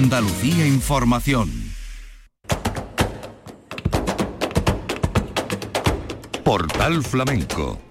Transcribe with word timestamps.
Andalucía 0.00 0.64
Información. 0.64 1.50
Portal 6.44 7.02
Flamenco 7.02 7.87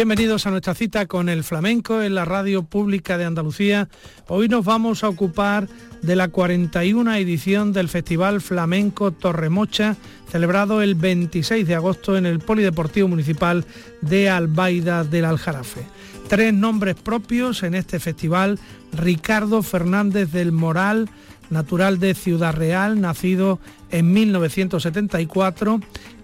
Bienvenidos 0.00 0.46
a 0.46 0.50
nuestra 0.50 0.72
cita 0.72 1.04
con 1.04 1.28
el 1.28 1.44
flamenco 1.44 2.00
en 2.00 2.14
la 2.14 2.24
radio 2.24 2.62
pública 2.62 3.18
de 3.18 3.26
Andalucía. 3.26 3.90
Hoy 4.28 4.48
nos 4.48 4.64
vamos 4.64 5.04
a 5.04 5.10
ocupar 5.10 5.68
de 6.00 6.16
la 6.16 6.28
41 6.28 7.16
edición 7.16 7.74
del 7.74 7.90
Festival 7.90 8.40
Flamenco 8.40 9.12
Torremocha, 9.12 9.96
celebrado 10.32 10.80
el 10.80 10.94
26 10.94 11.68
de 11.68 11.74
agosto 11.74 12.16
en 12.16 12.24
el 12.24 12.38
Polideportivo 12.38 13.08
Municipal 13.08 13.66
de 14.00 14.30
Albaida 14.30 15.04
del 15.04 15.26
Aljarafe. 15.26 15.84
Tres 16.28 16.54
nombres 16.54 16.94
propios 16.94 17.62
en 17.62 17.74
este 17.74 18.00
festival, 18.00 18.58
Ricardo 18.94 19.62
Fernández 19.62 20.32
del 20.32 20.50
Moral, 20.50 21.10
natural 21.50 21.98
de 21.98 22.14
Ciudad 22.14 22.54
Real, 22.54 23.02
nacido 23.02 23.60
en 23.90 24.14
1974, 24.14 25.78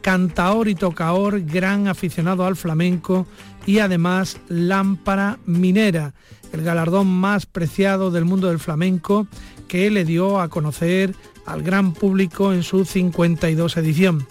cantaor 0.06 0.69
y 0.69 0.77
tocaor, 0.77 1.41
gran 1.41 1.88
aficionado 1.88 2.46
al 2.46 2.55
flamenco 2.55 3.27
y 3.66 3.80
además 3.80 4.37
lámpara 4.46 5.40
minera, 5.46 6.15
el 6.52 6.63
galardón 6.63 7.09
más 7.09 7.45
preciado 7.45 8.13
del 8.13 8.24
mundo 8.24 8.46
del 8.46 8.60
flamenco 8.60 9.26
que 9.66 9.90
le 9.90 10.04
dio 10.04 10.38
a 10.38 10.48
conocer 10.48 11.13
al 11.45 11.65
gran 11.65 11.93
público 11.93 12.52
en 12.52 12.63
su 12.63 12.85
52 12.85 13.76
edición. 13.79 14.29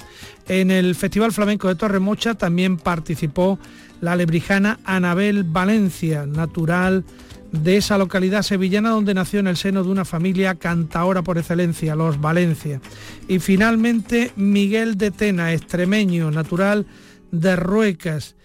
En 0.48 0.72
el 0.72 0.96
Festival 0.96 1.34
Flamenco 1.34 1.68
de 1.68 1.76
Torremocha 1.76 2.36
también 2.36 2.78
participó 2.78 3.60
la 4.00 4.16
lebrijana 4.16 4.80
Anabel 4.86 5.44
Valencia, 5.44 6.26
natural 6.26 7.04
de 7.52 7.78
esa 7.78 7.98
localidad 7.98 8.42
sevillana 8.42 8.90
donde 8.90 9.14
nació 9.14 9.40
en 9.40 9.48
el 9.48 9.58
seno 9.58 9.84
de 9.84 9.90
una 9.90 10.06
familia 10.06 10.56
cantaora 10.56 11.22
por 11.22 11.38
excelencia, 11.38 11.96
los 11.96 12.20
Valencia. 12.20 12.82
Y 13.28 13.40
finalmente 13.40 14.32
Miguel 14.36 14.98
de 14.98 15.12
Tena, 15.12 15.54
extremeño, 15.54 16.32
natural 16.32 16.86
de 17.32 17.56
Ruecas. 17.56 18.36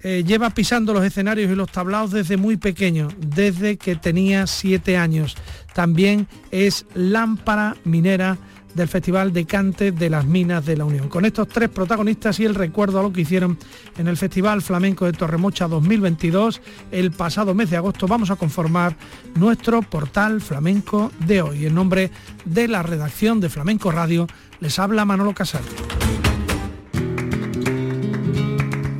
Eh, 0.00 0.22
lleva 0.24 0.50
pisando 0.50 0.94
los 0.94 1.04
escenarios 1.04 1.50
y 1.50 1.56
los 1.56 1.72
tablaos 1.72 2.12
desde 2.12 2.36
muy 2.36 2.56
pequeño, 2.56 3.08
desde 3.18 3.76
que 3.76 3.96
tenía 3.96 4.46
siete 4.46 4.96
años. 4.96 5.36
También 5.74 6.28
es 6.52 6.86
lámpara 6.94 7.76
minera 7.84 8.38
del 8.74 8.88
Festival 8.88 9.32
de 9.32 9.44
Cante 9.44 9.92
de 9.92 10.10
las 10.10 10.26
Minas 10.26 10.64
de 10.66 10.76
la 10.76 10.84
Unión. 10.84 11.08
Con 11.08 11.24
estos 11.24 11.48
tres 11.48 11.68
protagonistas 11.68 12.38
y 12.40 12.44
el 12.44 12.54
recuerdo 12.54 13.00
a 13.00 13.02
lo 13.02 13.12
que 13.12 13.22
hicieron 13.22 13.58
en 13.96 14.08
el 14.08 14.16
Festival 14.16 14.62
Flamenco 14.62 15.06
de 15.06 15.12
Torremocha 15.12 15.68
2022, 15.68 16.60
el 16.90 17.10
pasado 17.10 17.54
mes 17.54 17.70
de 17.70 17.76
agosto 17.76 18.06
vamos 18.06 18.30
a 18.30 18.36
conformar 18.36 18.96
nuestro 19.34 19.82
portal 19.82 20.40
flamenco 20.40 21.12
de 21.26 21.42
hoy. 21.42 21.66
En 21.66 21.74
nombre 21.74 22.10
de 22.44 22.68
la 22.68 22.82
redacción 22.82 23.40
de 23.40 23.48
Flamenco 23.48 23.90
Radio, 23.90 24.26
les 24.60 24.78
habla 24.78 25.04
Manolo 25.04 25.34
Casal. 25.34 25.62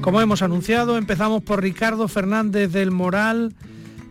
Como 0.00 0.22
hemos 0.22 0.41
anunciado, 0.41 0.96
empezamos 0.96 1.42
por 1.42 1.62
Ricardo 1.62 2.08
Fernández 2.08 2.72
del 2.72 2.91
Moral, 2.91 3.55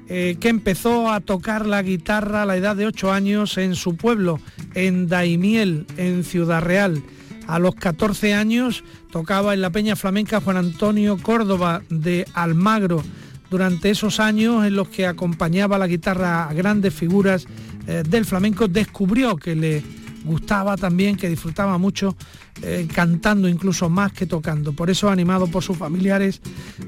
eh, 0.09 0.37
que 0.39 0.49
empezó 0.49 1.11
a 1.11 1.19
tocar 1.19 1.65
la 1.65 1.81
guitarra 1.81 2.43
a 2.43 2.45
la 2.45 2.55
edad 2.55 2.75
de 2.75 2.85
8 2.85 3.11
años 3.11 3.57
en 3.57 3.75
su 3.75 3.97
pueblo, 3.97 4.39
en 4.73 5.07
Daimiel, 5.07 5.85
en 5.97 6.23
Ciudad 6.23 6.61
Real. 6.61 7.03
A 7.47 7.59
los 7.59 7.75
14 7.75 8.33
años 8.33 8.83
tocaba 9.11 9.53
en 9.53 9.61
la 9.61 9.69
Peña 9.69 9.95
Flamenca 9.95 10.41
Juan 10.41 10.57
Antonio 10.57 11.17
Córdoba 11.17 11.81
de 11.89 12.25
Almagro. 12.33 13.03
Durante 13.49 13.89
esos 13.89 14.19
años 14.19 14.65
en 14.65 14.75
los 14.75 14.89
que 14.89 15.05
acompañaba 15.05 15.77
la 15.77 15.87
guitarra 15.87 16.49
a 16.49 16.53
grandes 16.53 16.93
figuras 16.93 17.45
eh, 17.87 18.03
del 18.07 18.25
flamenco, 18.25 18.67
descubrió 18.67 19.37
que 19.37 19.55
le 19.55 19.83
gustaba 20.25 20.75
también, 20.77 21.15
que 21.15 21.29
disfrutaba 21.29 21.77
mucho 21.77 22.15
eh, 22.61 22.87
cantando 22.93 23.47
incluso 23.47 23.89
más 23.89 24.11
que 24.11 24.25
tocando. 24.25 24.73
Por 24.73 24.89
eso, 24.89 25.09
animado 25.09 25.47
por 25.47 25.63
sus 25.63 25.77
familiares, 25.77 26.41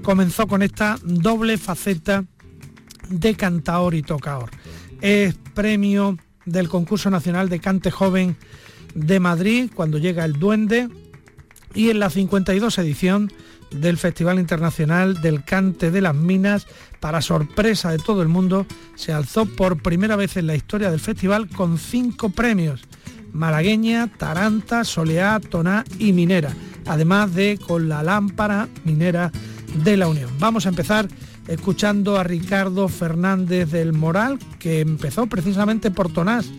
comenzó 0.04 0.48
con 0.48 0.62
esta 0.62 0.98
doble 1.04 1.58
faceta 1.58 2.26
de 3.10 3.36
cantaor 3.36 3.96
y 3.96 4.02
tocaor. 4.02 4.50
Es 5.02 5.36
premio 5.54 6.18
del 6.46 6.70
concurso 6.70 7.10
nacional 7.10 7.50
de 7.50 7.60
cante 7.60 7.92
joven 7.92 8.38
de 8.96 9.20
Madrid 9.20 9.70
cuando 9.74 9.98
llega 9.98 10.26
el 10.26 10.34
Duende 10.34 10.90
y 11.74 11.90
en 11.90 12.00
la 12.00 12.10
52 12.10 12.78
edición 12.80 13.32
del 13.72 13.98
Festival 13.98 14.40
Internacional 14.40 15.22
del 15.22 15.44
Cante 15.44 15.92
de 15.92 16.02
las 16.02 16.16
Minas, 16.16 16.66
para 17.00 17.22
sorpresa 17.22 17.92
de 17.92 18.00
todo 18.00 18.24
el 18.24 18.28
mundo, 18.28 18.66
se 18.96 19.14
alzó 19.14 19.46
por 19.46 19.82
primera 19.82 20.16
vez 20.16 20.38
en 20.38 20.48
la 20.48 20.56
historia 20.56 20.90
del 20.90 21.00
festival 21.00 21.48
con 21.50 21.78
cinco 21.78 22.30
premios 22.32 22.82
malagueña, 23.34 24.08
taranta, 24.08 24.84
soleá, 24.84 25.40
toná 25.40 25.84
y 25.98 26.14
minera, 26.14 26.54
además 26.86 27.34
de 27.34 27.60
con 27.66 27.90
la 27.90 28.04
lámpara 28.04 28.68
minera 28.84 29.32
de 29.84 29.98
la 29.98 30.08
Unión. 30.08 30.32
Vamos 30.40 30.66
a 30.66 30.70
empezar 30.70 31.08
escuchando 31.50 32.18
a 32.18 32.24
Ricardo 32.24 32.88
Fernández 32.88 33.72
del 33.72 33.92
Moral, 33.92 34.40
que 34.60 34.82
empezó 34.82 35.28
precisamente 35.28 35.92
por 35.92 36.14
Tonás, 36.14 36.50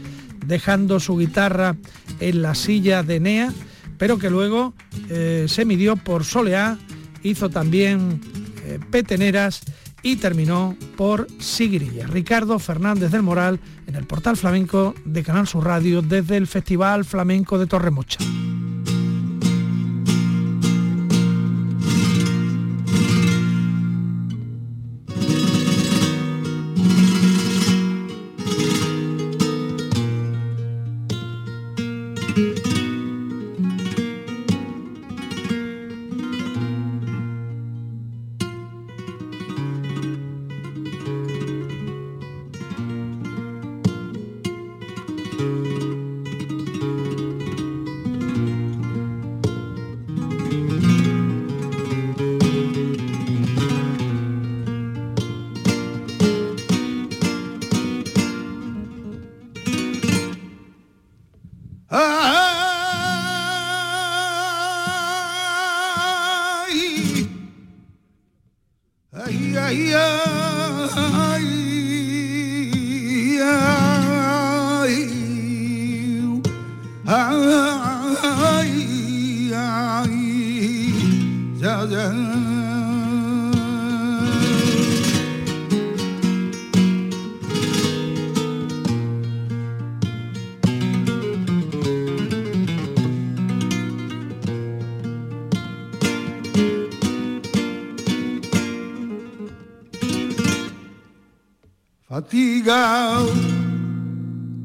dejando 0.45 0.99
su 0.99 1.17
guitarra 1.17 1.77
en 2.19 2.43
la 2.43 2.55
silla 2.55 3.03
de 3.03 3.21
Nea, 3.21 3.53
pero 3.99 4.19
que 4.19 4.31
luego 4.31 4.75
eh, 5.09 5.47
se 5.49 5.65
midió 5.65 5.97
por 5.97 6.25
Soleá, 6.25 6.77
hizo 7.23 7.51
también 7.51 8.21
eh, 8.65 8.81
peteneras 8.91 9.63
y 10.03 10.17
terminó 10.17 10.77
por 10.97 11.29
Sigrilla. 11.39 12.07
Ricardo 12.07 12.59
Fernández 12.59 13.13
del 13.13 13.23
Moral 13.23 13.61
en 13.87 13.95
el 13.95 14.07
portal 14.07 14.37
flamenco 14.37 14.95
de 15.05 15.23
Canal 15.23 15.47
Sur 15.47 15.65
Radio 15.67 16.03
desde 16.03 16.37
el 16.37 16.47
Festival 16.47 17.05
Flamenco 17.05 17.59
de 17.59 17.67
Torremocha. 17.67 18.19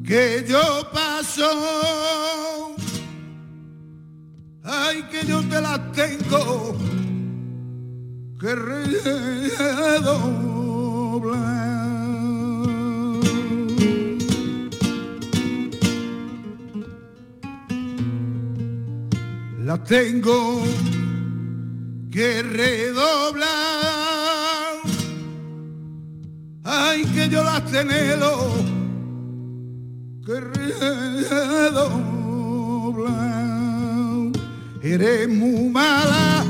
Que 0.04 0.46
yo 0.48 0.92
paso. 0.92 2.76
ay 4.64 5.04
que 5.04 5.26
yo 5.26 5.42
te 5.44 5.62
las 5.62 5.92
tengo 5.94 6.76
que 8.40 8.56
redoblar. 8.56 9.16
La 19.64 19.84
tengo 19.84 20.62
que 22.12 22.44
redoblar. 22.44 23.95
Que 27.04 27.28
yo 27.30 27.44
las 27.44 27.66
tenelo 27.66 28.54
que 30.26 30.40
redoblar. 30.40 31.52
Eres 34.82 35.28
muy 35.28 35.70
mala, 35.70 36.46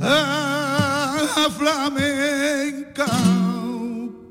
ah, 0.00 1.48
flamenca, 1.58 3.06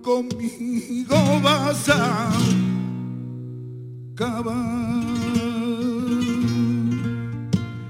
conmigo 0.01 1.41
vas 1.43 1.89
a 1.89 2.29
acabar. 4.13 5.03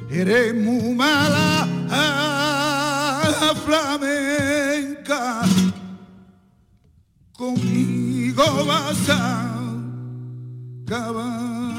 Eres 0.10 0.56
muy 0.56 0.96
mala 0.96 1.68
ah, 1.92 3.54
flamenca, 3.66 5.49
conmigo 7.40 8.44
vas 8.66 9.10
a 9.10 9.50
acabar. 10.86 11.79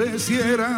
Reciera 0.00 0.70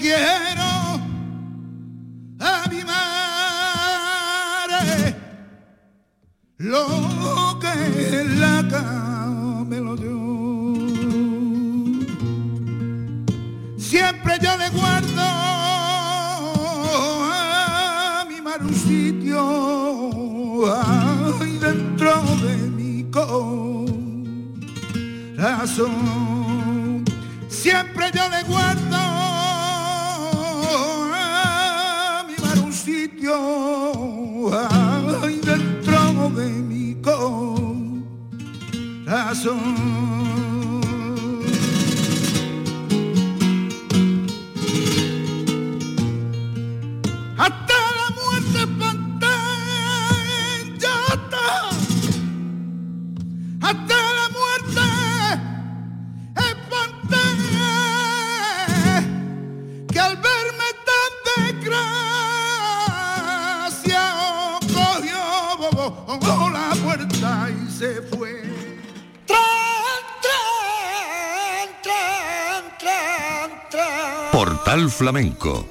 un 0.00 0.47
Portal 74.68 74.90
Flamenco 74.90 75.66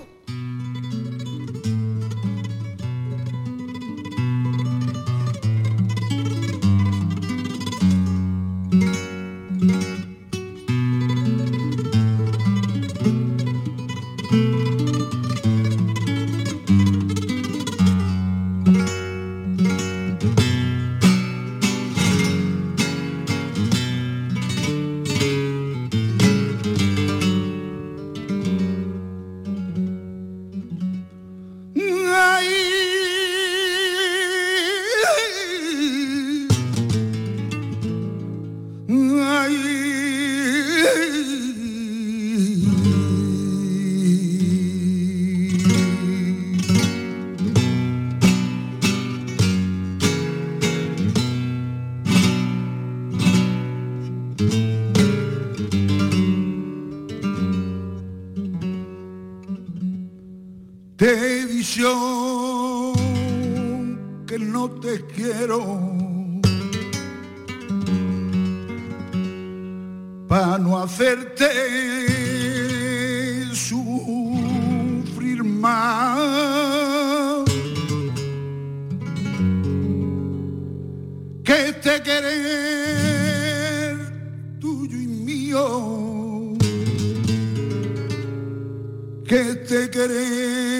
de 89.78 89.88
querer. 89.90 90.77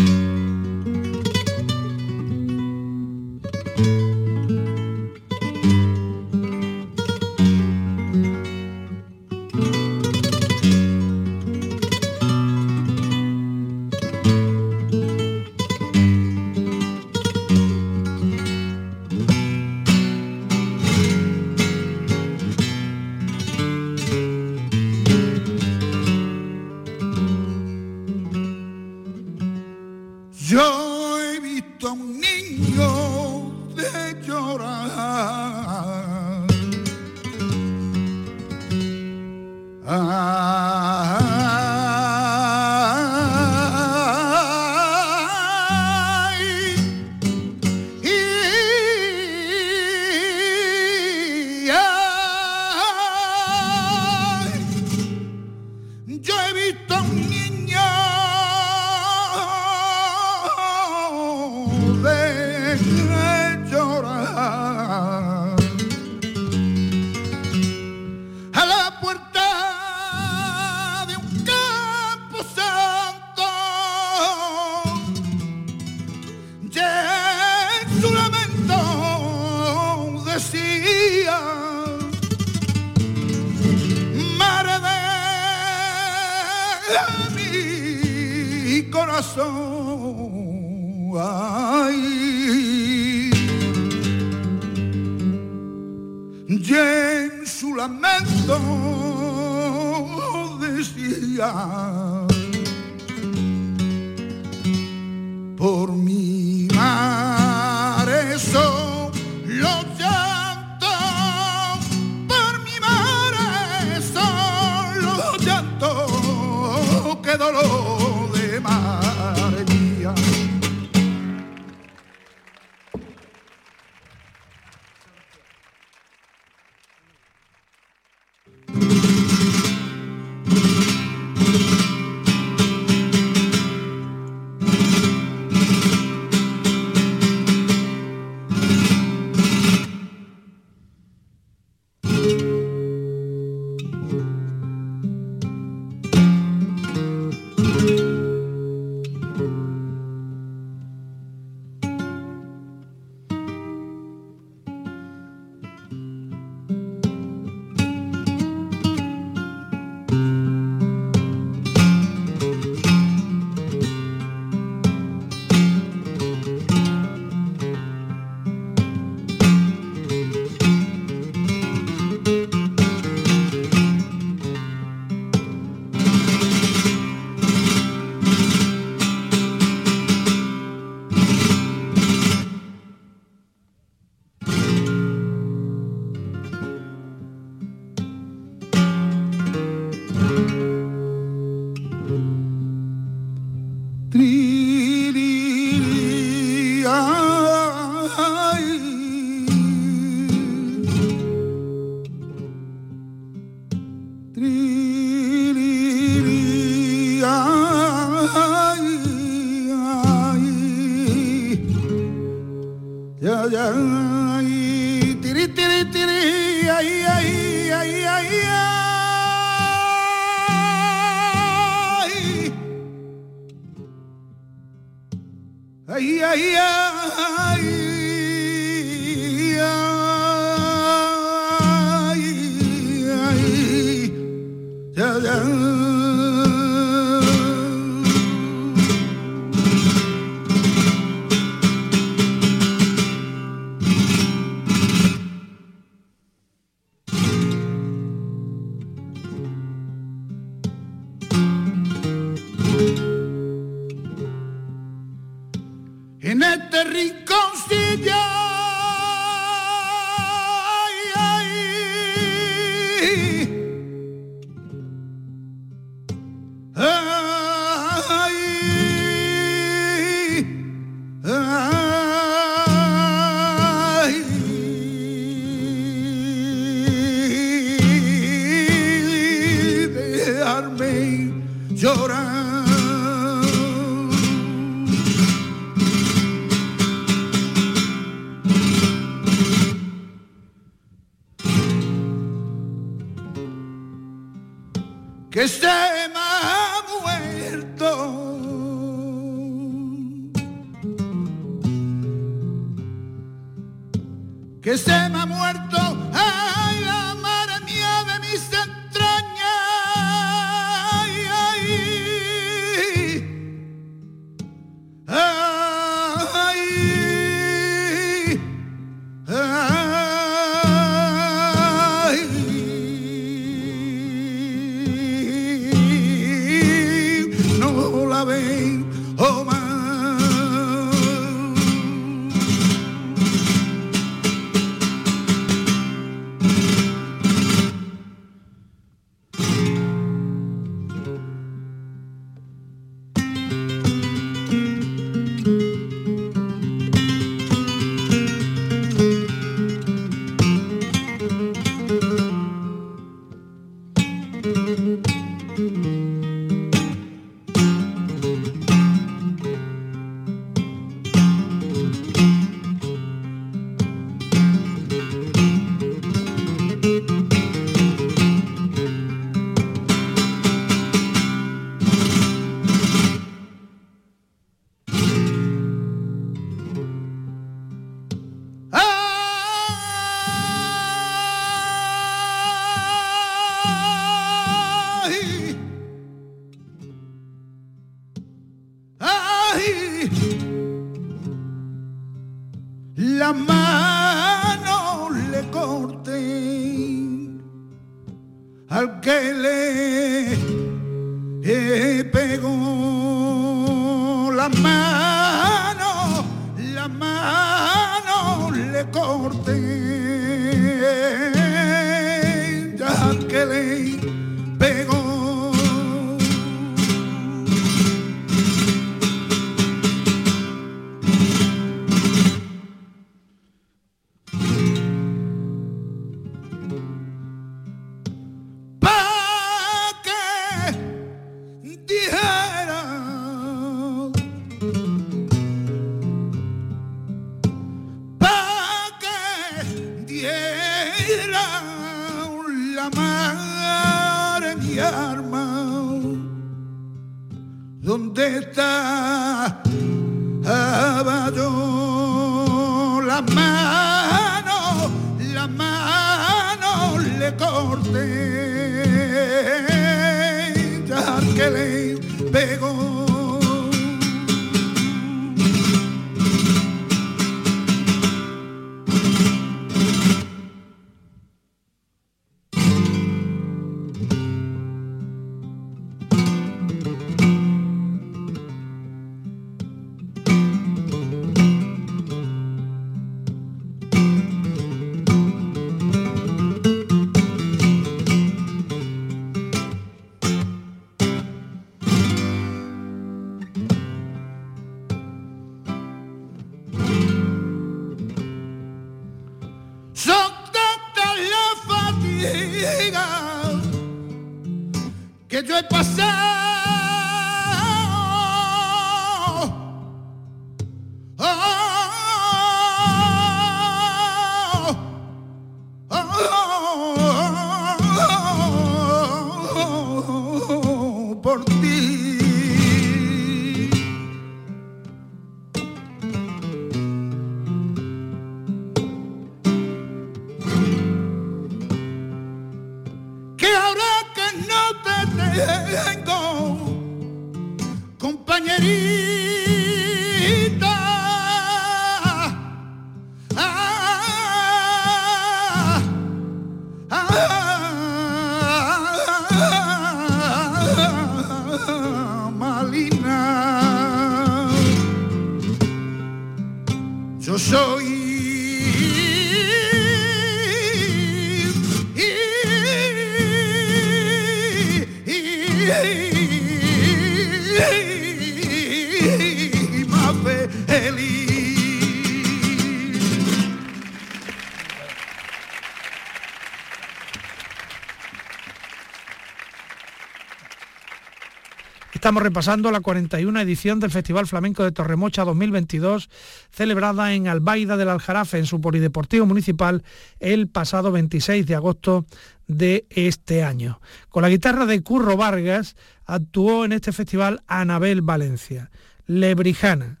Estamos 581.92 582.22
repasando 582.22 582.70
la 582.70 582.80
41 582.80 583.40
edición 583.40 583.80
del 583.80 583.90
Festival 583.90 584.26
Flamenco 584.26 584.62
de 584.62 584.72
Torremocha 584.72 585.24
2022, 585.24 586.10
celebrada 586.50 587.14
en 587.14 587.26
Albaida 587.28 587.76
del 587.76 587.88
Aljarafe, 587.88 588.38
en 588.38 588.46
su 588.46 588.60
polideportivo 588.60 589.24
municipal, 589.24 589.82
el 590.20 590.48
pasado 590.48 590.92
26 590.92 591.46
de 591.46 591.54
agosto 591.54 592.04
de 592.48 592.86
este 592.90 593.42
año. 593.44 593.80
Con 594.10 594.22
la 594.22 594.28
guitarra 594.28 594.66
de 594.66 594.82
Curro 594.82 595.16
Vargas 595.16 595.76
actuó 596.04 596.64
en 596.64 596.72
este 596.72 596.92
festival 596.92 597.42
Anabel 597.46 598.02
Valencia, 598.02 598.70
lebrijana. 599.06 600.00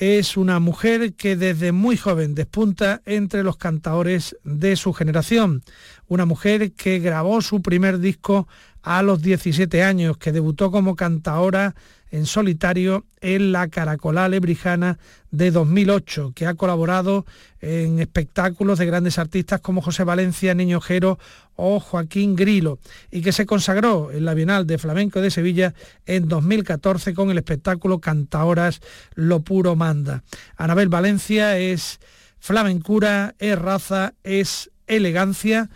Es 0.00 0.38
una 0.38 0.60
mujer 0.60 1.12
que 1.12 1.36
desde 1.36 1.72
muy 1.72 1.98
joven 1.98 2.34
despunta 2.34 3.02
entre 3.04 3.42
los 3.42 3.58
cantaores 3.58 4.34
de 4.44 4.76
su 4.76 4.94
generación. 4.94 5.62
Una 6.08 6.24
mujer 6.24 6.72
que 6.72 7.00
grabó 7.00 7.42
su 7.42 7.60
primer 7.60 7.98
disco 7.98 8.48
a 8.82 9.02
los 9.02 9.22
17 9.22 9.82
años, 9.82 10.16
que 10.16 10.32
debutó 10.32 10.70
como 10.70 10.96
cantaora 10.96 11.74
en 12.10 12.26
solitario 12.26 13.04
en 13.20 13.52
la 13.52 13.68
Caracolá 13.68 14.28
Lebrijana 14.28 14.98
de 15.30 15.50
2008, 15.50 16.32
que 16.34 16.46
ha 16.46 16.54
colaborado 16.54 17.24
en 17.60 18.00
espectáculos 18.00 18.78
de 18.78 18.86
grandes 18.86 19.18
artistas 19.18 19.60
como 19.60 19.82
José 19.82 20.04
Valencia, 20.04 20.54
Niño 20.54 20.80
Jero 20.80 21.18
o 21.54 21.78
Joaquín 21.78 22.34
Grilo, 22.34 22.78
y 23.10 23.20
que 23.20 23.32
se 23.32 23.46
consagró 23.46 24.10
en 24.10 24.24
la 24.24 24.34
Bienal 24.34 24.66
de 24.66 24.78
Flamenco 24.78 25.20
de 25.20 25.30
Sevilla 25.30 25.74
en 26.06 26.28
2014 26.28 27.14
con 27.14 27.30
el 27.30 27.38
espectáculo 27.38 28.00
Cantaoras 28.00 28.80
Lo 29.14 29.40
Puro 29.40 29.76
Manda. 29.76 30.24
Anabel 30.56 30.88
Valencia 30.88 31.58
es 31.58 32.00
flamencura, 32.40 33.34
es 33.38 33.58
raza, 33.58 34.14
es 34.24 34.70
elegancia. 34.86 35.70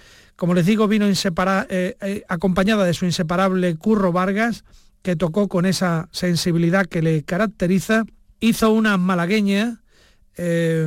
Como 0.45 0.53
les 0.53 0.67
digo, 0.67 0.89
vino 0.89 1.07
eh, 1.07 1.97
eh, 2.03 2.23
acompañada 2.29 2.85
de 2.85 2.93
su 2.93 3.07
inseparable 3.07 3.77
Curro 3.77 4.13
Vargas, 4.13 4.67
que 5.01 5.17
tocó 5.17 5.49
con 5.49 5.65
esa 5.65 6.11
sensibilidad 6.13 6.85
que 6.85 7.01
le 7.01 7.23
caracteriza. 7.23 8.05
Hizo 8.41 8.71
unas 8.71 8.99
malagueñas 8.99 9.79
eh, 10.37 10.87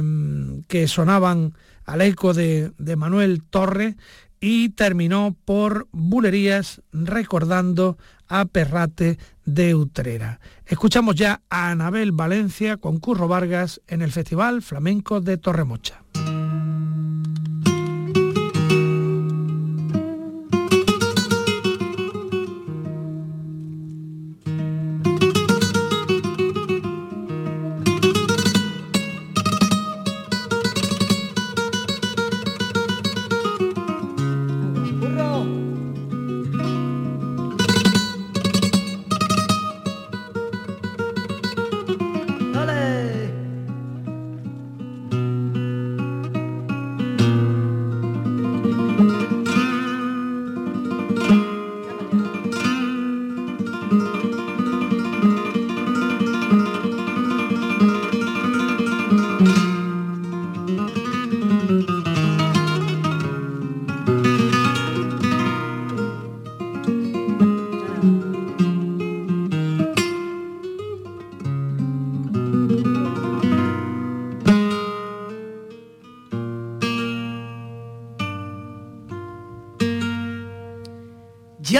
que 0.67 0.87
sonaban 0.87 1.55
al 1.85 2.03
eco 2.03 2.35
de, 2.35 2.71
de 2.77 2.95
Manuel 2.97 3.41
Torre 3.49 3.95
y 4.39 4.69
terminó 4.69 5.35
por 5.43 5.87
bulerías 5.91 6.83
recordando 6.91 7.97
a 8.27 8.45
Perrate 8.45 9.17
de 9.43 9.73
Utrera. 9.73 10.39
Escuchamos 10.67 11.15
ya 11.15 11.41
a 11.49 11.71
Anabel 11.71 12.11
Valencia 12.11 12.77
con 12.77 12.99
Curro 12.99 13.27
Vargas 13.27 13.81
en 13.87 14.03
el 14.03 14.11
Festival 14.11 14.61
Flamenco 14.61 15.19
de 15.19 15.37
Torremocha. 15.37 16.03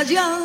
Ya 0.10 0.37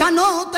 Yo 0.00 0.49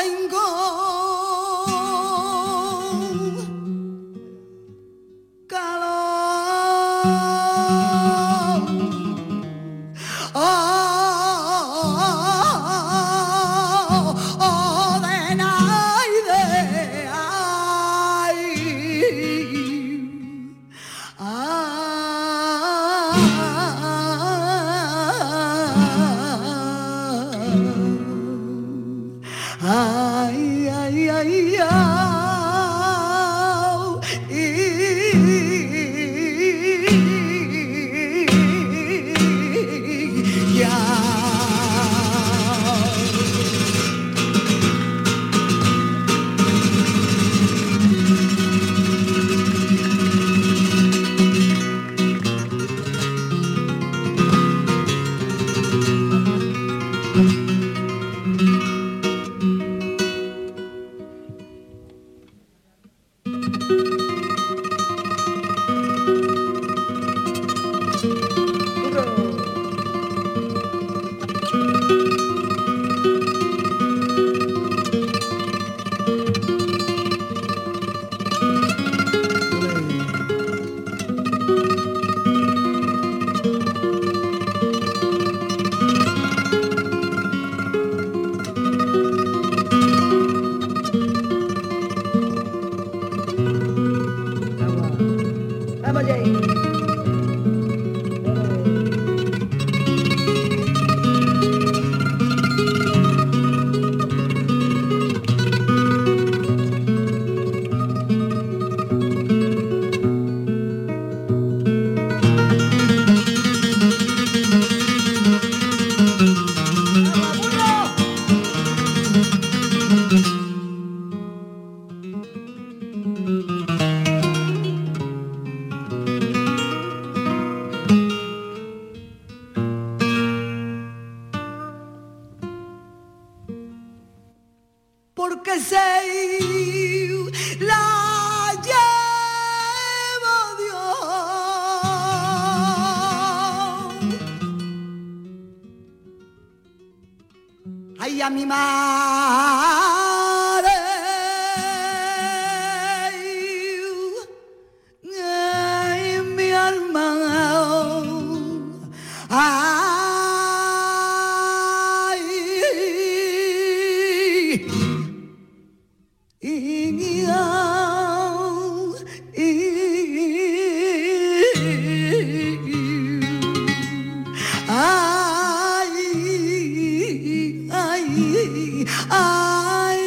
ay, 179.11 180.01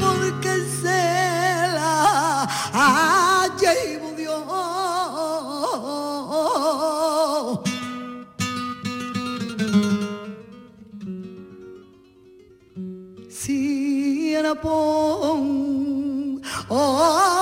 porque 0.00 0.52
se 0.80 1.02
la 1.74 2.48
ha 2.72 3.48
Dios. 4.16 4.42
Si 13.30 14.34
era 14.34 14.54
pon, 14.54 16.40
oh. 16.68 17.37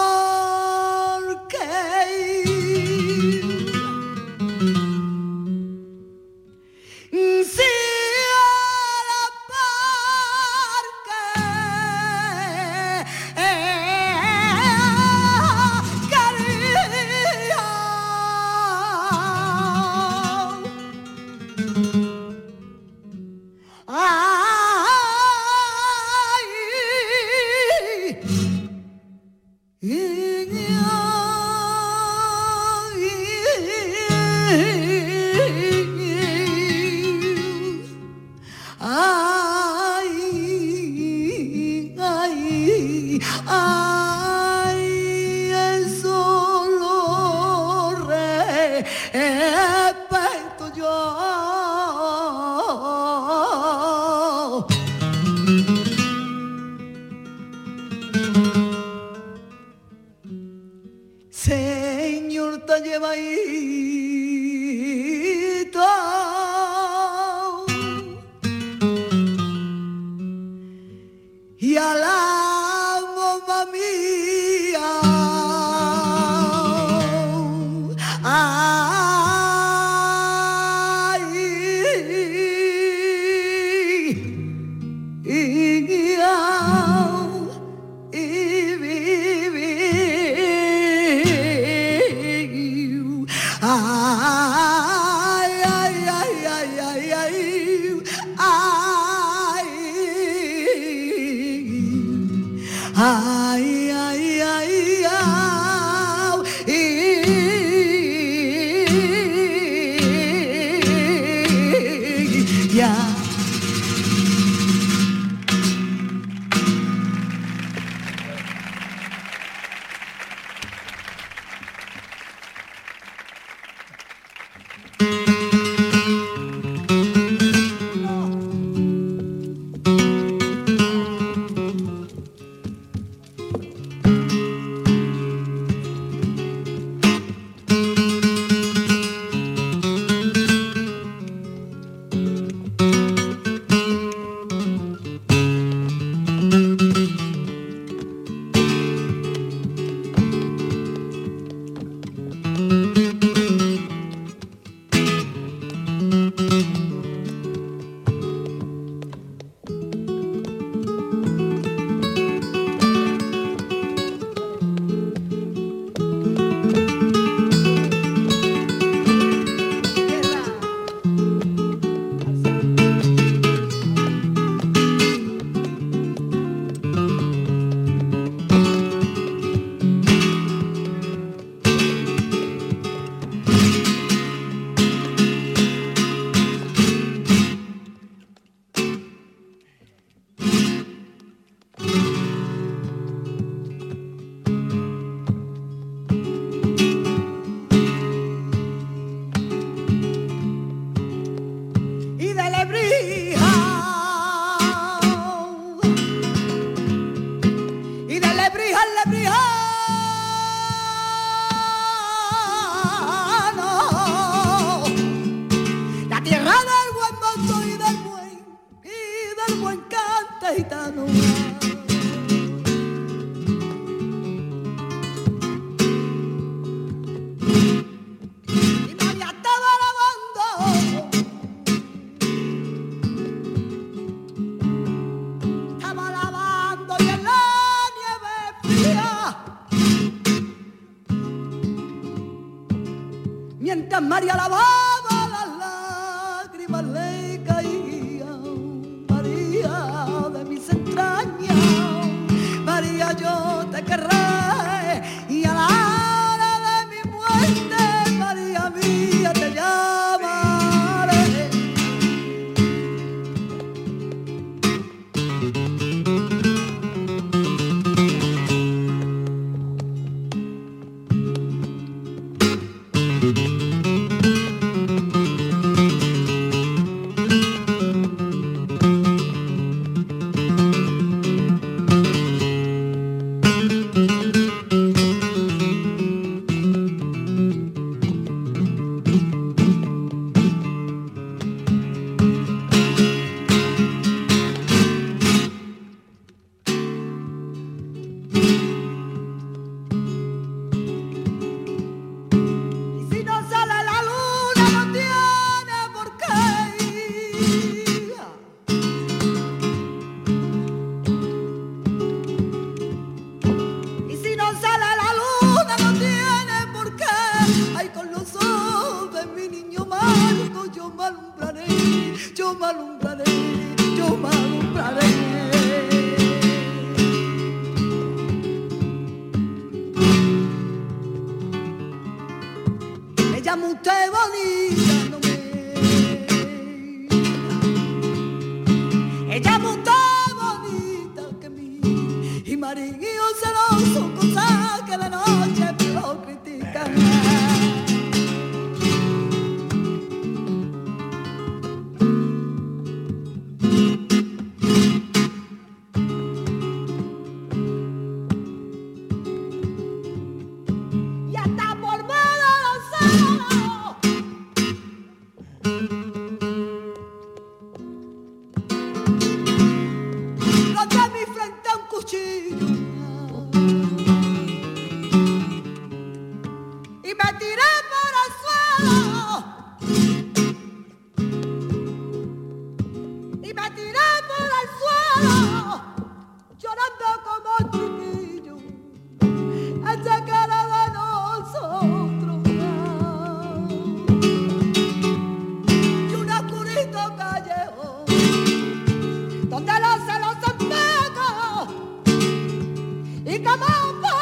y 403.26 403.42
como 403.42 404.15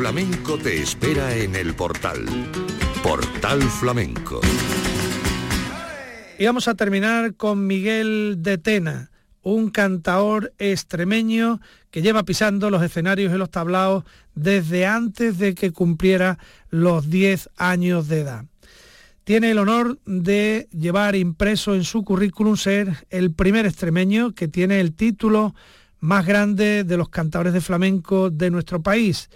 flamenco 0.00 0.56
te 0.56 0.80
espera 0.80 1.36
en 1.36 1.54
el 1.54 1.74
portal. 1.74 2.24
Portal 3.02 3.60
Flamenco. 3.60 4.40
Y 6.38 6.46
vamos 6.46 6.68
a 6.68 6.74
terminar 6.74 7.34
con 7.34 7.66
Miguel 7.66 8.36
de 8.38 8.56
Tena, 8.56 9.10
un 9.42 9.68
cantaor 9.68 10.54
extremeño 10.56 11.60
que 11.90 12.00
lleva 12.00 12.22
pisando 12.22 12.70
los 12.70 12.82
escenarios 12.82 13.30
y 13.30 13.36
los 13.36 13.50
tablaos 13.50 14.04
desde 14.34 14.86
antes 14.86 15.36
de 15.36 15.54
que 15.54 15.70
cumpliera 15.70 16.38
los 16.70 17.10
10 17.10 17.50
años 17.58 18.08
de 18.08 18.20
edad. 18.20 18.46
Tiene 19.24 19.50
el 19.50 19.58
honor 19.58 19.98
de 20.06 20.66
llevar 20.72 21.14
impreso 21.14 21.74
en 21.74 21.84
su 21.84 22.04
currículum 22.04 22.56
ser 22.56 23.06
el 23.10 23.34
primer 23.34 23.66
extremeño 23.66 24.34
que 24.34 24.48
tiene 24.48 24.80
el 24.80 24.94
título 24.94 25.54
más 25.98 26.24
grande 26.24 26.84
de 26.84 26.96
los 26.96 27.10
cantadores 27.10 27.52
de 27.52 27.60
flamenco 27.60 28.30
de 28.30 28.50
nuestro 28.50 28.82
país 28.82 29.28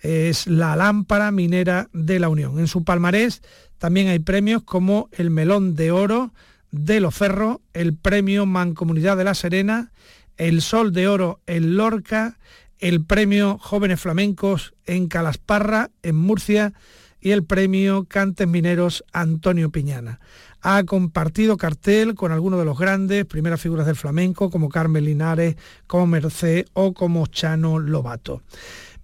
es 0.00 0.46
la 0.46 0.76
lámpara 0.76 1.30
minera 1.30 1.88
de 1.92 2.18
la 2.18 2.28
Unión. 2.28 2.58
En 2.58 2.68
su 2.68 2.84
palmarés 2.84 3.42
también 3.78 4.08
hay 4.08 4.18
premios 4.18 4.62
como 4.62 5.08
el 5.12 5.30
Melón 5.30 5.74
de 5.74 5.90
Oro 5.90 6.32
de 6.70 7.00
Los 7.00 7.14
Ferros, 7.14 7.58
el 7.72 7.94
Premio 7.94 8.46
Mancomunidad 8.46 9.16
de 9.16 9.24
la 9.24 9.34
Serena, 9.34 9.92
el 10.36 10.62
Sol 10.62 10.92
de 10.92 11.08
Oro 11.08 11.40
en 11.46 11.76
Lorca, 11.76 12.38
el 12.78 13.04
Premio 13.04 13.58
Jóvenes 13.58 14.00
Flamencos 14.00 14.74
en 14.86 15.08
Calasparra, 15.08 15.90
en 16.02 16.16
Murcia, 16.16 16.74
y 17.20 17.30
el 17.30 17.44
Premio 17.44 18.04
Cantes 18.04 18.46
Mineros 18.46 19.04
Antonio 19.12 19.70
Piñana. 19.70 20.20
Ha 20.60 20.84
compartido 20.84 21.56
cartel 21.56 22.14
con 22.14 22.32
algunos 22.32 22.58
de 22.58 22.64
los 22.64 22.78
grandes, 22.78 23.24
primeras 23.24 23.60
figuras 23.60 23.86
del 23.86 23.96
flamenco, 23.96 24.50
como 24.50 24.68
Carmen 24.68 25.04
Linares, 25.04 25.56
como 25.86 26.06
Merced 26.06 26.66
o 26.72 26.92
como 26.94 27.26
Chano 27.26 27.78
Lobato. 27.78 28.42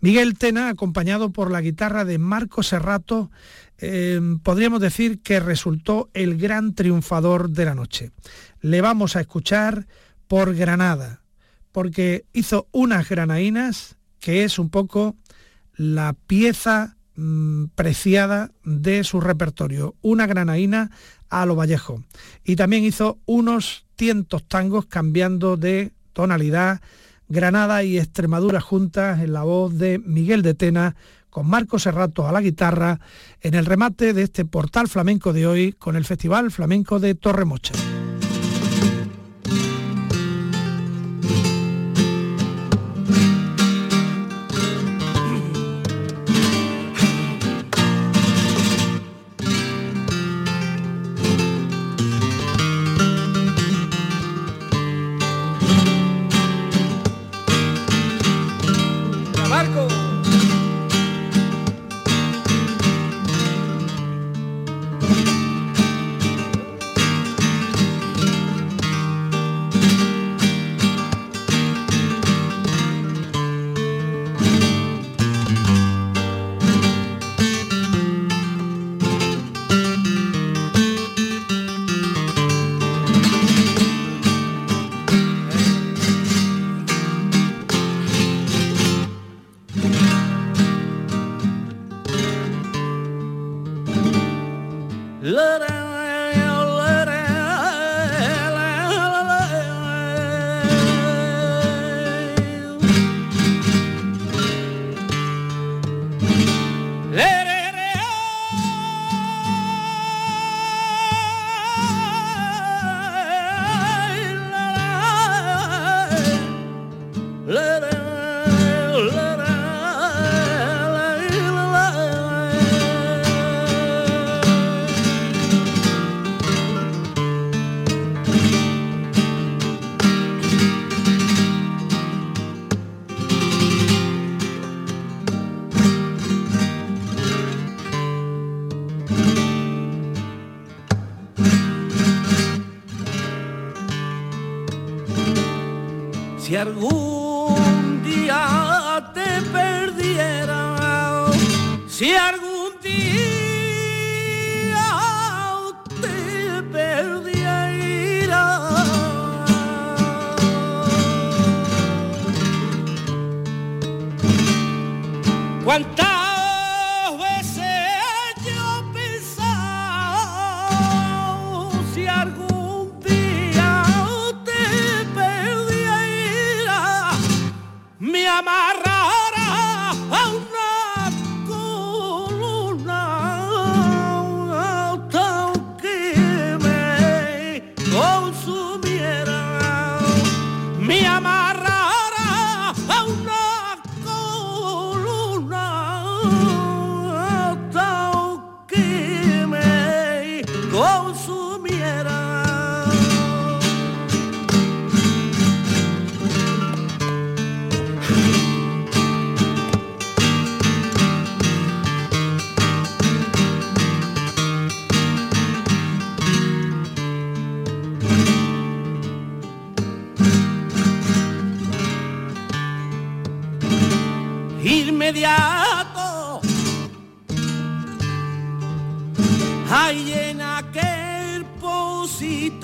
Miguel 0.00 0.36
Tena, 0.36 0.68
acompañado 0.68 1.30
por 1.30 1.50
la 1.50 1.60
guitarra 1.60 2.04
de 2.04 2.18
Marco 2.18 2.62
Serrato, 2.62 3.30
eh, 3.78 4.20
podríamos 4.42 4.80
decir 4.80 5.20
que 5.22 5.40
resultó 5.40 6.10
el 6.14 6.36
gran 6.36 6.74
triunfador 6.74 7.50
de 7.50 7.64
la 7.64 7.74
noche. 7.74 8.12
Le 8.60 8.80
vamos 8.80 9.16
a 9.16 9.20
escuchar 9.20 9.86
por 10.28 10.54
Granada, 10.54 11.22
porque 11.72 12.24
hizo 12.32 12.68
unas 12.72 13.08
granainas 13.08 13.96
que 14.20 14.44
es 14.44 14.58
un 14.58 14.70
poco 14.70 15.16
la 15.76 16.14
pieza 16.26 16.96
mm, 17.16 17.66
preciada 17.74 18.52
de 18.64 19.04
su 19.04 19.20
repertorio, 19.20 19.96
una 20.00 20.26
granaína 20.26 20.90
a 21.28 21.46
lo 21.46 21.56
Vallejo. 21.56 22.02
Y 22.44 22.56
también 22.56 22.84
hizo 22.84 23.18
unos 23.26 23.86
tientos 23.96 24.44
tangos 24.46 24.86
cambiando 24.86 25.56
de 25.56 25.92
tonalidad 26.12 26.80
Granada 27.28 27.82
y 27.82 27.98
Extremadura 27.98 28.60
juntas 28.60 29.20
en 29.20 29.32
la 29.32 29.42
voz 29.42 29.76
de 29.78 29.98
Miguel 29.98 30.42
de 30.42 30.54
Tena 30.54 30.96
con 31.30 31.48
Marco 31.48 31.78
Serrato 31.78 32.28
a 32.28 32.32
la 32.32 32.40
guitarra 32.40 33.00
en 33.40 33.54
el 33.54 33.66
remate 33.66 34.12
de 34.12 34.22
este 34.22 34.44
portal 34.44 34.88
flamenco 34.88 35.32
de 35.32 35.46
hoy 35.46 35.72
con 35.72 35.96
el 35.96 36.04
Festival 36.04 36.50
Flamenco 36.50 37.00
de 37.00 37.14
Torremocha. 37.14 37.74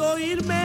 siento 0.00 0.18
irme. 0.18 0.59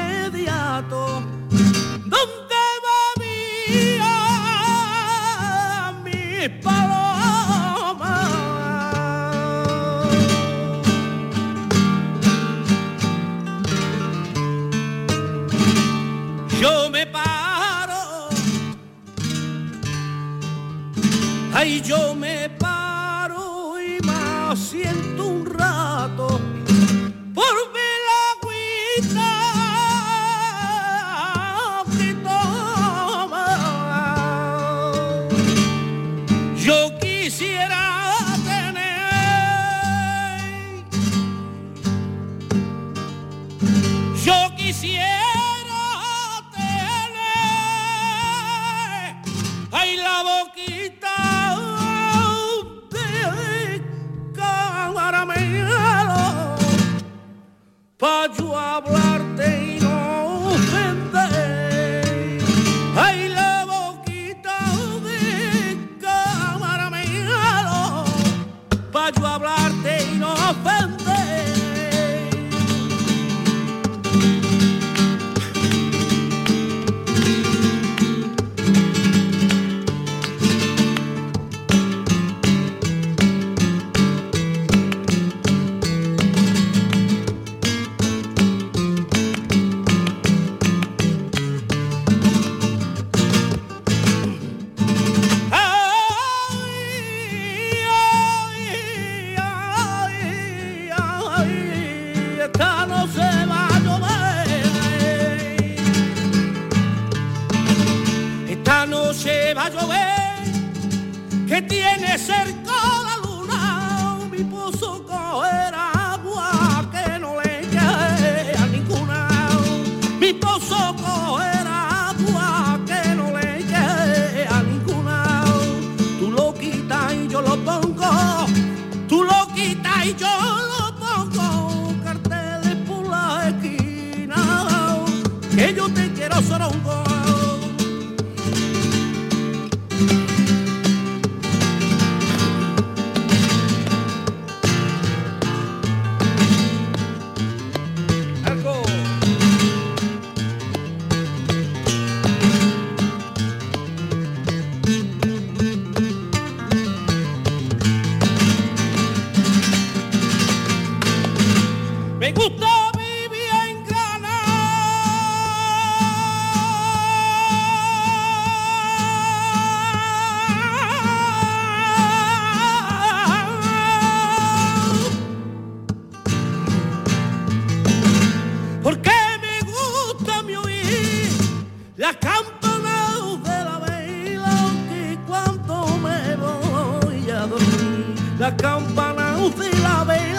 La 188.38 188.52
campana 188.52 189.36
de 189.58 189.70
la 189.82 190.04
vela, 190.04 190.35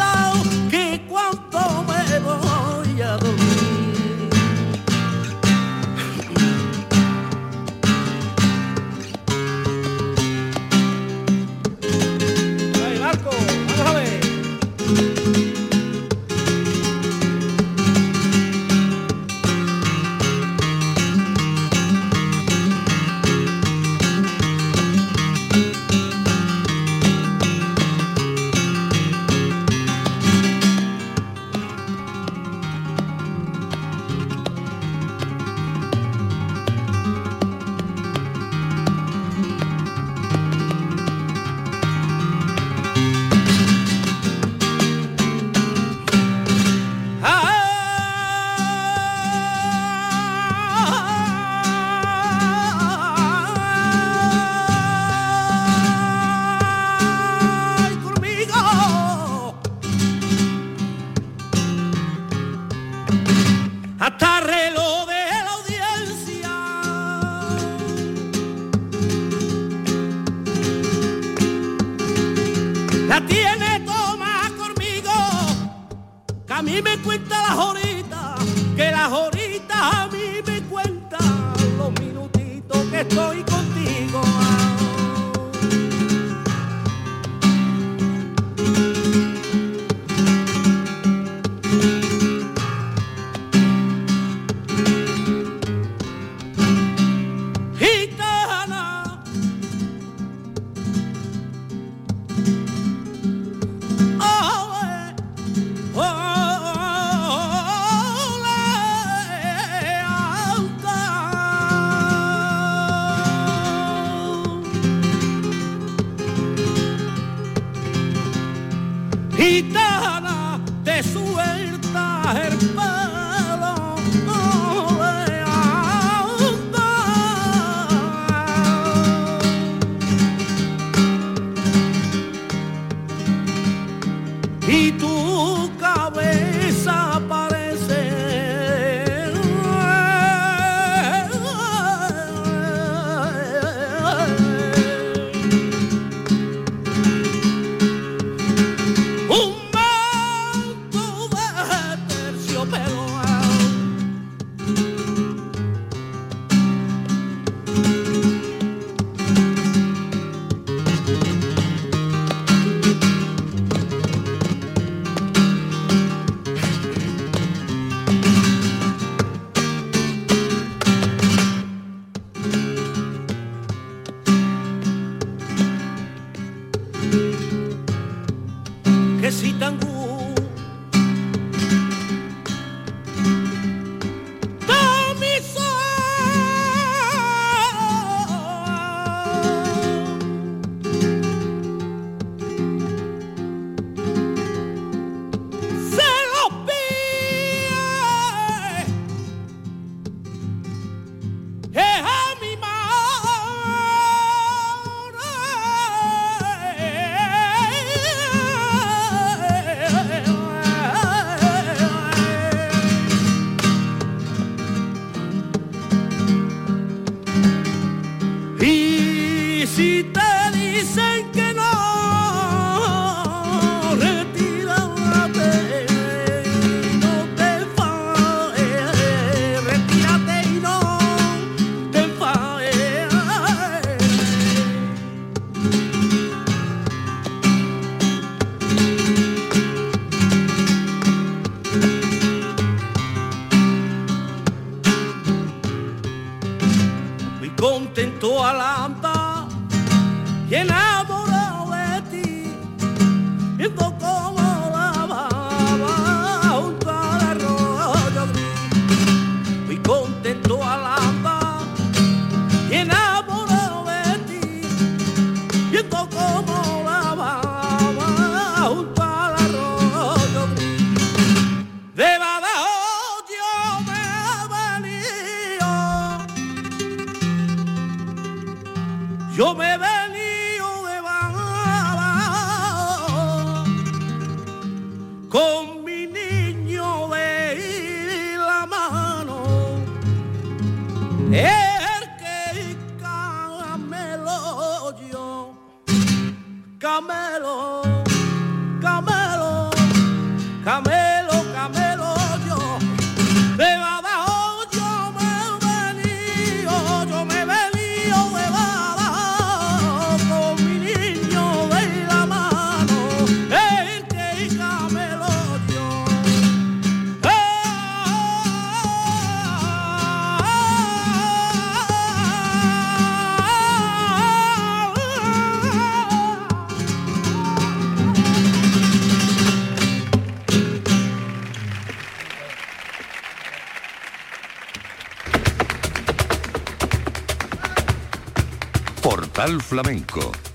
Flamenco 339.77 340.46